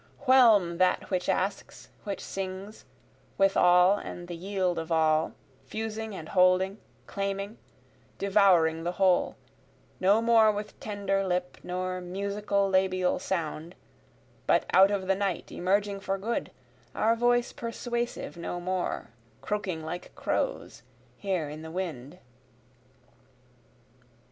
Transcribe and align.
whelm 0.25 0.79
that 0.79 1.11
which 1.11 1.29
asks, 1.29 1.89
which 2.05 2.21
sings, 2.21 2.85
with 3.37 3.55
all 3.55 3.97
and 3.99 4.27
the 4.27 4.35
yield 4.35 4.79
of 4.79 4.91
all, 4.91 5.33
Fusing 5.63 6.15
and 6.15 6.29
holding, 6.29 6.79
claiming, 7.05 7.59
devouring 8.17 8.83
the 8.83 8.93
whole, 8.93 9.35
No 9.99 10.19
more 10.19 10.51
with 10.51 10.79
tender 10.79 11.23
lip, 11.27 11.59
nor 11.61 12.01
musical 12.01 12.67
labial 12.67 13.19
sound, 13.19 13.75
But 14.47 14.65
out 14.73 14.89
of 14.89 15.05
the 15.05 15.13
night 15.13 15.51
emerging 15.51 15.99
for 15.99 16.17
good, 16.17 16.49
our 16.95 17.15
voice 17.15 17.53
persuasive 17.53 18.35
no 18.35 18.59
more, 18.59 19.11
Croaking 19.41 19.83
like 19.85 20.15
crows 20.15 20.81
here 21.15 21.47
in 21.47 21.61
the 21.61 21.69
wind. 21.69 22.17